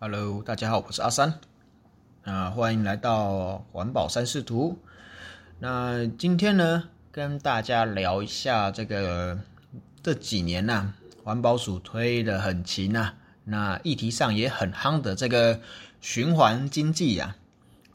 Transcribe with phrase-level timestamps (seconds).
[0.00, 1.40] Hello，大家好，我是阿三，
[2.22, 4.78] 啊，欢迎来到环保三视图。
[5.58, 9.40] 那今天呢，跟大家聊一下这个
[10.00, 10.92] 这几年呐，
[11.24, 15.58] 环保署推的很勤呐，那议题上也很夯的这个
[16.00, 17.34] 循环经济呀，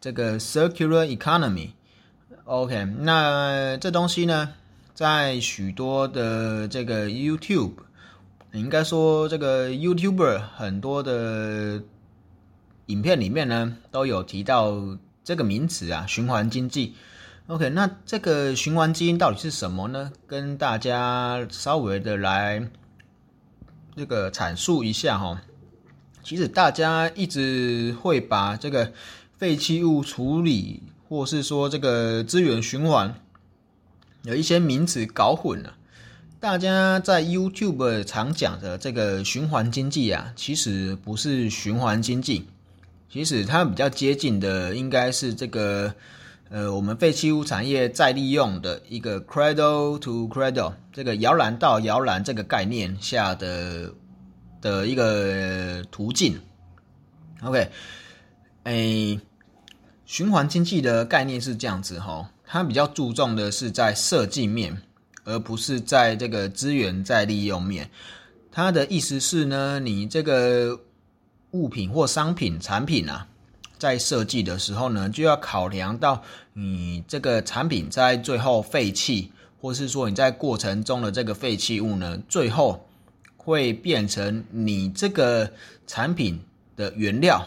[0.00, 1.70] 这个 circular economy。
[2.44, 4.54] OK，那这东西呢，
[4.94, 7.72] 在许多的这个 YouTube。
[8.52, 11.82] 应该说，这个 YouTuber 很多的
[12.86, 16.94] 影片里面呢，都有提到这个名词啊，循环经济。
[17.48, 20.12] OK，那这个循环基因到底是什么呢？
[20.26, 22.68] 跟大家稍微的来
[23.96, 25.40] 这个阐述一下哈。
[26.22, 28.92] 其实大家一直会把这个
[29.36, 33.14] 废弃物处理，或是说这个资源循环，
[34.22, 35.74] 有一些名词搞混了。
[36.40, 42.46] 大家在 YouTube 常讲的这个循环经济啊，其实不是循环经济，
[43.10, 45.92] 其实它比较接近的应该是这个
[46.48, 53.92] 呃，我们废弃物产业再利用的一个 cradle to cradle 这个摇篮到摇篮这个概念下的
[54.60, 56.38] 的一个途径。
[57.42, 57.68] OK，
[58.62, 59.18] 哎，
[60.06, 64.80] 循环经济的概念是这样子哈，它比较注重的是在设计面。
[65.28, 67.90] 而不是在这个资源再利用面，
[68.50, 70.80] 它的意思是呢，你这个
[71.50, 73.26] 物品或商品产品啊，
[73.78, 76.22] 在设计的时候呢，就要考量到
[76.54, 82.88] 你这个产品在最后废弃，或是说你在过程中的这个废弃物呢，最后
[83.36, 85.52] 会变成你这个
[85.86, 86.40] 产品
[86.74, 87.46] 的原料，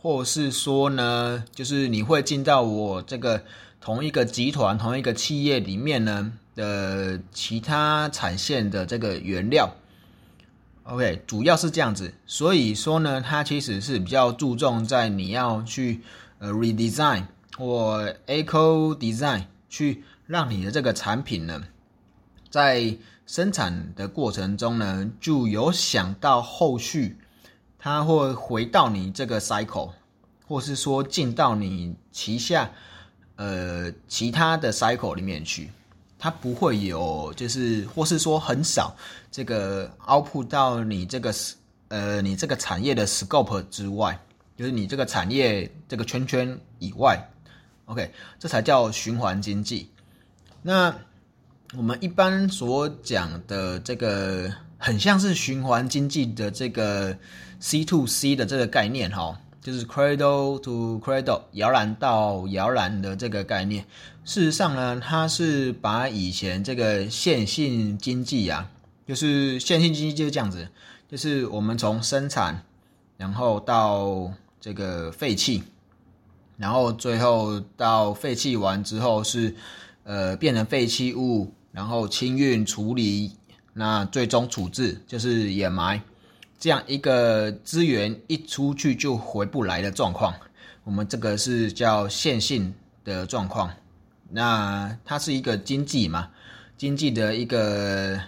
[0.00, 3.42] 或是说呢，就是你会进到我这个
[3.82, 6.32] 同一个集团、同一个企业里面呢。
[6.58, 9.72] 的其他产线的这个原料
[10.82, 16.00] ，OK，主要是这样子，所以说呢，它其实是比较注重在你要去
[16.40, 21.62] 呃 redesign 或 eco design 去让你的这个产品呢，
[22.50, 27.16] 在生产的过程中呢，就有想到后续
[27.78, 29.92] 它会回到你这个 cycle，
[30.48, 32.68] 或是说进到你旗下
[33.36, 35.70] 呃其他的 cycle 里面去。
[36.18, 38.94] 它不会有，就是或是说很少
[39.30, 41.32] 这个 output 到你这个
[41.88, 44.18] 呃你这个产业的 scope 之外，
[44.56, 47.18] 就是你这个产业这个圈圈以外
[47.84, 49.88] ，OK，这才叫循环经济。
[50.60, 50.94] 那
[51.76, 57.16] 我们一般所讲的这个很像是循环经济的这个
[57.60, 59.38] C to C 的这个概念哈。
[59.60, 63.84] 就是 cradle to cradle 摇篮到摇篮的这个概念，
[64.28, 68.70] 事实上呢，它是把以前这个线性经济啊，
[69.06, 70.68] 就是线性经济就是这样子，
[71.08, 72.62] 就是我们从生产，
[73.16, 74.30] 然后到
[74.60, 75.62] 这个废弃，
[76.58, 79.56] 然后最后到废弃完之后是
[80.04, 83.32] 呃变成废弃物，然后清运处理，
[83.72, 86.02] 那最终处置就是掩埋。
[86.58, 90.34] 这样一个资源一出去就回不来的状况，
[90.84, 93.70] 我们这个是叫线性的状况。
[94.30, 96.28] 那它是一个经济嘛，
[96.76, 98.20] 经济的一个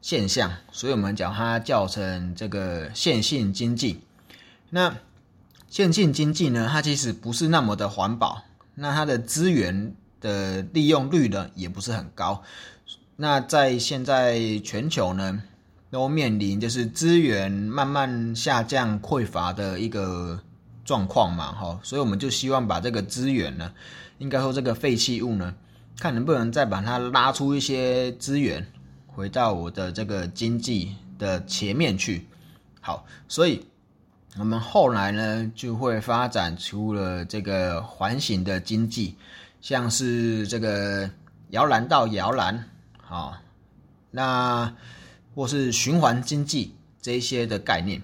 [0.00, 4.00] 现象，所以我们讲它叫成这个线性经济。
[4.70, 4.96] 那
[5.68, 12.42] 线性经济呢，它其实不是那么的环保，那它的资源的利用率呢也不是很高。
[13.16, 15.42] 那在现在全球呢？
[15.90, 20.40] 都面临就是资源慢慢下降匮乏的一个
[20.84, 23.72] 状况嘛，哈，所以我们就希望把这个资源呢，
[24.18, 25.54] 应该说这个废弃物呢，
[25.98, 28.66] 看能不能再把它拉出一些资源，
[29.06, 32.26] 回到我的这个经济的前面去。
[32.80, 33.64] 好，所以
[34.38, 39.16] 我们后来呢就会发展出了这个环形的经济，
[39.60, 41.10] 像是这个
[41.50, 42.68] 摇篮到摇篮，
[43.00, 43.36] 好，
[44.10, 44.74] 那。
[45.34, 48.02] 或是循环经济这些的概念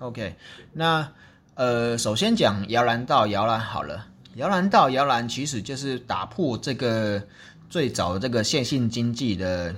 [0.00, 0.36] ，OK，
[0.74, 1.10] 那
[1.58, 4.06] 呃，首先讲摇篮到摇篮好了，
[4.36, 7.20] 摇篮到摇篮其实就是打破这个
[7.68, 9.74] 最早的这个线性经济的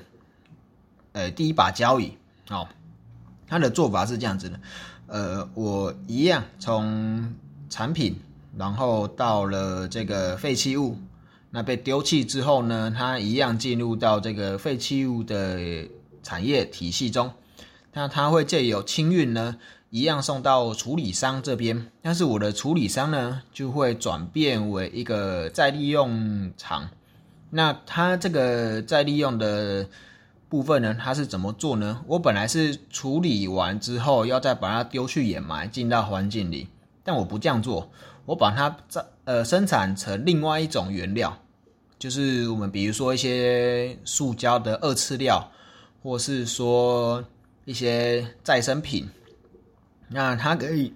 [1.12, 2.12] 呃第一把交椅
[2.50, 2.68] 哦。
[3.48, 4.60] 它的做法是这样子的，
[5.06, 7.34] 呃，我一样从
[7.70, 8.14] 产品，
[8.58, 10.98] 然后到了这个废弃物，
[11.48, 15.88] 那被丢弃之后呢，它一样进入到这个废弃物的。
[16.22, 17.32] 产业体系中，
[17.94, 19.56] 那它会借由清运呢，
[19.90, 26.88] 一样送到处理商这边，但是我的处理商呢，就会转变为一个再利用厂。
[27.50, 29.88] 那它这个再利用的
[30.48, 32.02] 部分呢，它是怎么做呢？
[32.06, 36.68] 我本来是处理完之后要再把它丢去掩埋，进到环境里，
[37.02, 37.90] 但我不这样做，
[38.26, 41.36] 我把它在呃生产成另外一种原料，
[41.98, 45.50] 就是我们比如说一些塑胶的二次料，
[46.00, 47.24] 或是说
[47.64, 49.08] 一些再生品，
[50.10, 50.92] 那它可以。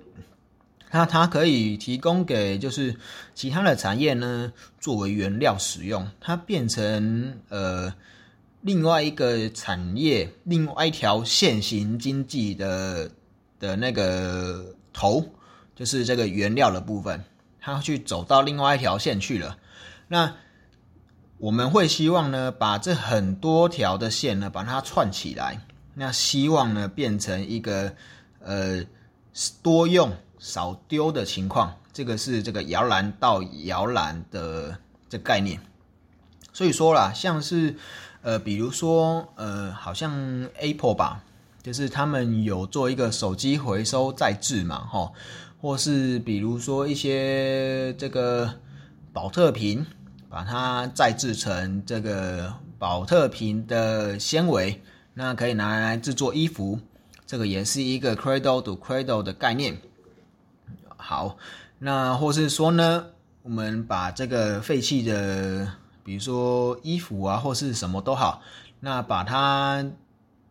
[0.90, 2.94] 那它可以提供给就是
[3.34, 7.92] 其他的产业呢，作为原料使用，它变成呃
[8.60, 13.10] 另外一个产业，另外一条现行经济的
[13.58, 15.30] 的那个头，
[15.74, 17.24] 就是这个原料的部分，
[17.60, 19.58] 它去走到另外一条线去了。
[20.06, 20.36] 那
[21.38, 25.58] 我们会希望呢，把这很多条的线呢，把它串起来，
[25.94, 27.96] 那希望呢变成一个
[28.38, 28.84] 呃
[29.62, 30.12] 多用。
[30.36, 34.76] 少丢的情况，这个是这个摇篮到摇篮的
[35.08, 35.58] 这概念。
[36.52, 37.74] 所以说啦，像是
[38.20, 40.12] 呃，比如说呃，好像
[40.58, 41.24] Apple 吧，
[41.62, 45.10] 就是他们有做一个手机回收再制嘛，哈，
[45.62, 48.52] 或是比如说一些这个
[49.10, 49.86] 保特瓶，
[50.28, 54.82] 把它再制成这个保特瓶的纤维，
[55.14, 56.78] 那可以拿来制作衣服，
[57.26, 59.76] 这个也是一个 cradle to cradle 的概念。
[60.96, 61.36] 好，
[61.78, 63.06] 那或是说呢，
[63.42, 65.70] 我们把这个废弃的，
[66.02, 68.42] 比如说衣服啊，或是什么都好，
[68.80, 69.84] 那把它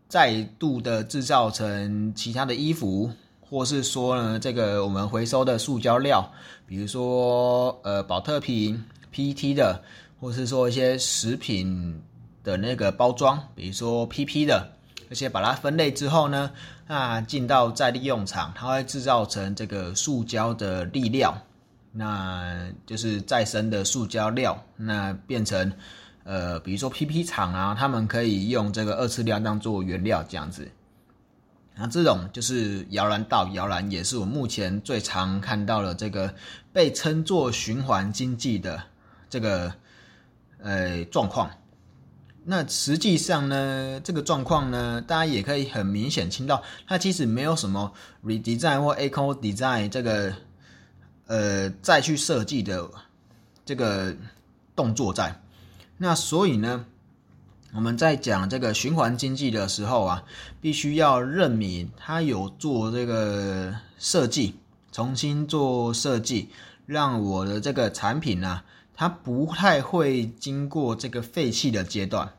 [0.07, 3.11] 再度的制造成其他的衣服，
[3.41, 6.31] 或是说呢，这个我们回收的塑胶料，
[6.67, 8.83] 比如说呃保特瓶、
[9.13, 9.83] PET 的，
[10.19, 12.01] 或是说一些食品
[12.43, 14.71] 的那个包装，比如说 PP 的。
[15.09, 16.51] 而且把它分类之后呢，
[16.88, 21.38] 那进到再利用厂，它会制造成这个塑胶的粒料，
[21.91, 25.71] 那就是再生的塑胶料，那变成
[26.23, 30.67] 呃，比如说 PP 厂啊，他们可以用这个二次料当做原料这样子。
[31.75, 36.33] 那这种就是摇篮到摇篮，也是我目前最常看到的这个
[36.71, 38.83] 被称作循环经济的
[39.29, 39.73] 这个
[40.61, 41.49] 呃状况。
[42.45, 47.94] 那实际上呢，这个状况呢，大家也可以很明显听到，它其实没有什么
[48.25, 50.34] redesign 或 eco design 这个
[51.28, 52.90] 呃再去设计的
[53.66, 54.13] 这个
[54.75, 55.40] 动作在。
[55.98, 56.86] 那所以呢，
[57.74, 60.24] 我们在讲这个循环经济的时候啊，
[60.60, 64.56] 必须要认明它有做这个设计，
[64.92, 66.50] 重新做设计，
[66.86, 68.63] 让我的这个产品呢。
[68.95, 72.31] 它不太会经过这个废弃的阶段，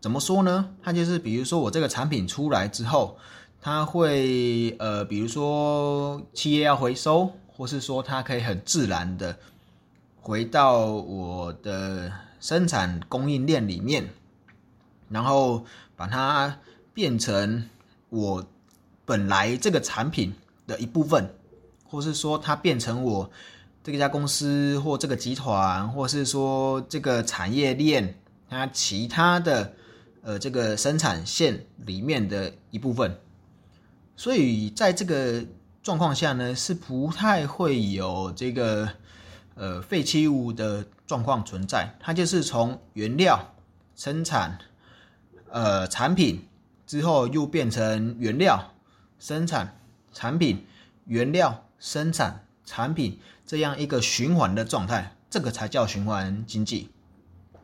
[0.00, 0.70] 怎么说呢？
[0.82, 3.18] 它就是比如说我这个产品出来之后，
[3.60, 9.38] 它会呃，比如说企业要回收，或是说它可以很自然的
[10.22, 12.10] 回到我的
[12.40, 14.08] 生产供应链里面，
[15.10, 16.58] 然后把它
[16.94, 17.68] 变成
[18.08, 18.46] 我
[19.04, 20.32] 本来这个产品
[20.66, 21.34] 的一部分，
[21.86, 23.30] 或是说它变成我。
[23.84, 29.74] 这家公司或这个集团，或是说这个产业链，它其他的
[30.22, 33.14] 呃这个生产线里面的一部分，
[34.16, 35.44] 所以在这个
[35.82, 38.88] 状况下呢，是不太会有这个
[39.54, 41.94] 呃废弃物的状况存在。
[42.00, 43.54] 它就是从原料
[43.94, 44.58] 生产
[45.50, 46.48] 呃产品
[46.86, 48.72] 之后，又变成原料
[49.18, 49.78] 生产
[50.10, 50.64] 产品，
[51.04, 53.18] 原料生产产品。
[53.46, 56.88] 这样一个循环的状态，这个才叫循环经济。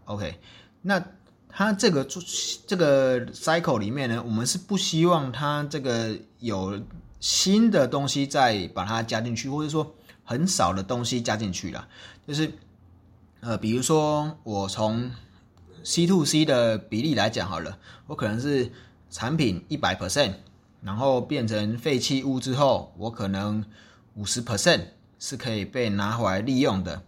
[0.04, 0.38] OK，
[0.82, 1.02] 那
[1.48, 2.06] 它这个
[2.66, 6.78] 这个 cycle 里面呢，我们是不希望它这个有
[7.18, 11.88] 新的东西再把它加进去，或者说很少的东西加进去了。
[12.28, 12.52] 就是
[13.40, 15.10] 呃，比如说我从
[15.82, 18.70] C to C 的比例来讲好了，我可能是
[19.10, 20.34] 产品一百 percent，
[20.82, 23.64] 然后变成废弃物之后，我可能
[24.14, 24.82] 五十 percent。
[25.22, 27.02] 是可以被拿回来利用的，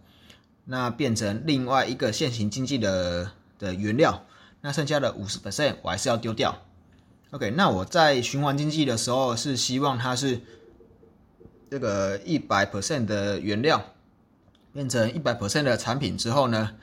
[0.65, 4.23] 那变成另外一个现行经济的的原料，
[4.61, 6.61] 那剩下的五十 percent 我还是要丢掉。
[7.31, 10.39] OK，那我在循环经济的时候是希望它是
[11.71, 13.83] 这个一百 percent 的原料
[14.71, 16.75] 变成一百 percent 的产品之后呢，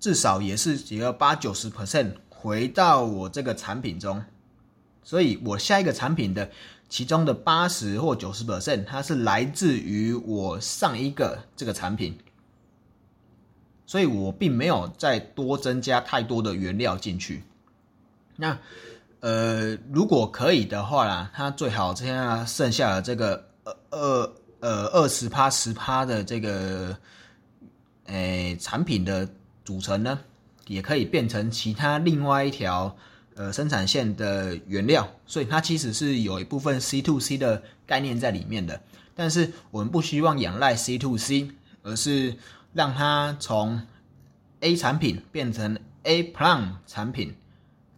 [0.00, 4.24] 至少也是几个八九十 percent 回到我这个产品中，
[5.04, 6.50] 所以我下一个产品的。
[6.88, 12.16] 其中的八十或九十 percent，它是来自于我上一个这个产品，
[13.86, 17.42] 所以我并没有再多增加太多的原料进去。
[18.36, 18.56] 那
[19.20, 26.96] 呃，如果可以的话啦，它最好这样剩下的这个二二呃二十趴十趴的这个
[28.04, 29.28] 诶产品的
[29.64, 30.20] 组成呢，
[30.68, 32.96] 也可以变成其他另外一条
[33.36, 38.80] 呃生产线的原料，所以它其实是有一部分 C to C 的概念在里面的。
[39.14, 41.50] 但是我们不希望仰赖 C to C，
[41.82, 42.36] 而是
[42.72, 43.80] 让它从
[44.60, 47.34] A 产品变成 A Plan 产品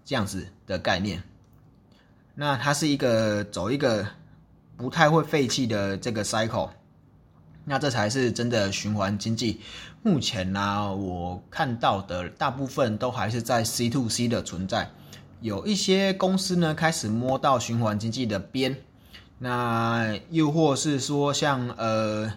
[0.04, 1.22] 这样子的概念。
[2.34, 4.06] 那它是一个走一个
[4.76, 6.70] 不太会废弃的这个 cycle。
[7.64, 9.60] 那这才是真的循环经济。
[10.02, 14.88] 目前呢，我看到的大部分都还是在 C to C 的存在。
[15.40, 18.76] 有一些公司呢，开始摸到循环经济的边。
[19.38, 22.32] 那又或是说，像呃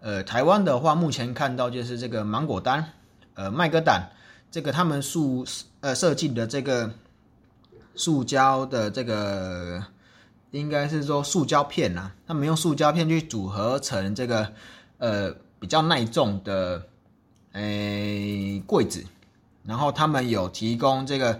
[0.00, 2.92] 呃台湾的话，目前看到就是这个芒果丹、
[3.34, 4.10] 呃麦格胆，
[4.50, 5.44] 这个他们塑
[5.80, 6.90] 呃设计的这个
[7.94, 9.84] 塑胶的这个。
[10.50, 14.50] 应该是说塑胶片呐，他们用塑胶片去组合成这个
[14.96, 15.30] 呃
[15.60, 16.82] 比较耐重的
[17.52, 19.04] 诶柜子，
[19.62, 21.38] 然后他们有提供这个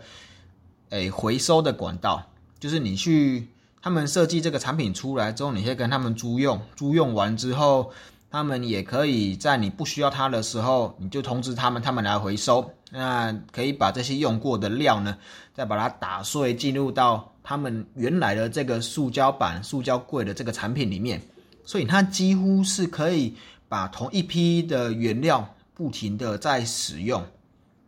[0.90, 2.22] 诶回收的管道，
[2.58, 3.48] 就是你去
[3.80, 7.90] 他们设计这个产品出来之后，你可以跟他们租用，租用完之后，
[8.30, 12.70] 他们也可以在你不需要它的时候，你就通知他们，他们来回收。
[12.90, 15.16] 那可以把这些用过的料呢，
[15.54, 17.32] 再把它打碎，进入到。
[17.40, 21.18] 他们原来的这个塑胶板、塑胶柜的这个产品里面，
[21.64, 23.34] 所以它几乎是可以
[23.70, 27.24] 把同一批的原料不停的在使用。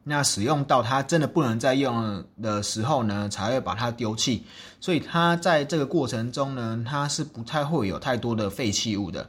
[0.02, 4.44] 那使用到它真的不能再用的时候呢，才会把它丢弃。
[4.80, 9.28] 所以它在这个过程中呢，它是不太会有太多的废弃物的。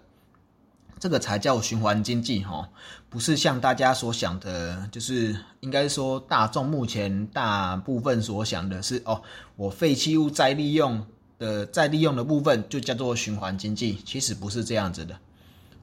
[0.99, 2.69] 这个才叫循环经济哈，
[3.09, 9.19] 不是像大家所想的，就是应该说大众目前大部分所想的是哦，
[9.55, 11.03] 我废弃物再利用
[11.39, 15.17] 的再利用的部分就叫做循环经济，其实不是这样子的。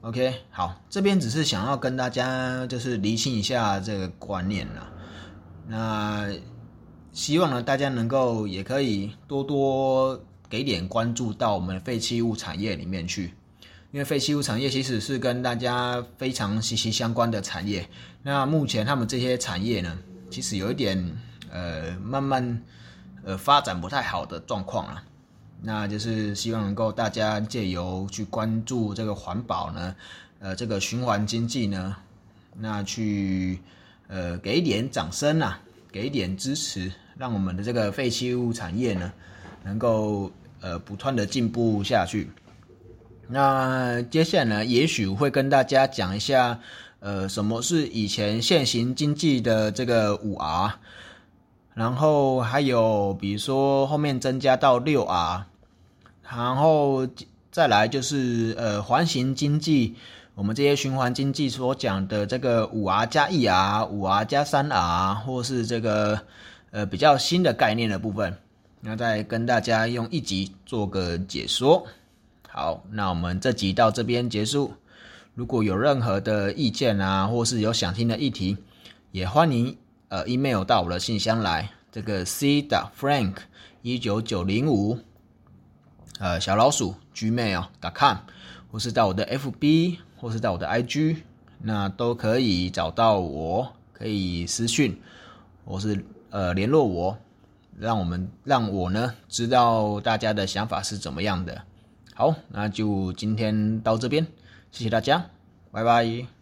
[0.01, 4.89] OK，好，这边只是想要跟大家就是厘清一下这个观念啦。
[5.67, 6.31] 那
[7.11, 10.17] 希望呢大家能够也可以多多
[10.49, 13.33] 给点关注到我们废弃物产业里面去。
[13.91, 17.89] 因为废弃物产业其实是跟大家非常息息相关的产业。
[18.23, 19.97] 那目前他们这些产业呢，
[20.31, 21.17] 其实有一点
[21.51, 22.61] 呃慢慢
[23.25, 25.03] 呃发展不太好的状况啊。
[25.61, 29.95] 那就是希望能够大家借由去关注这个环保呢，
[30.39, 31.95] 呃这个循环经济呢，
[32.57, 33.59] 那去
[34.07, 35.59] 呃给点掌声啊，
[35.91, 39.11] 给点支持，让我们的这个废弃物产业呢，
[39.63, 42.29] 能够呃不断的进步下去。
[43.27, 46.59] 那接下来，也许会跟大家讲一下，
[46.99, 50.73] 呃，什么是以前现行经济的这个五 R，
[51.75, 55.45] 然后还有比如说后面增加到六 R，
[56.31, 57.07] 然后
[57.51, 59.95] 再来就是呃环形经济，
[60.35, 66.21] 我们这些循环经济所讲的这个五 R 加一 R，五 R 加三 R，或是这个
[66.71, 68.37] 呃比较新的概念的部分，
[68.81, 71.85] 那再跟大家用一集做个解说。
[72.47, 74.73] 好，那我们这集到这边结束。
[75.33, 78.57] 如果有任何的意见啊，或是有想听的议题，
[79.11, 79.75] 也欢迎
[80.09, 83.35] 呃 email 到我的信箱来，这个 c 的 frank
[83.81, 84.99] 一九九零五
[86.19, 88.17] 呃小老鼠 gmail.com，
[88.71, 91.17] 或是到我的 FB，或是到我的 IG，
[91.57, 95.01] 那都可以找到我，可以私讯
[95.65, 97.17] 或是呃联络我，
[97.77, 101.63] 让我们让我呢知道大家的想法是怎么样的。
[102.13, 104.27] 好，那就今天到这边，
[104.71, 105.25] 谢谢大家，
[105.71, 106.38] 拜拜。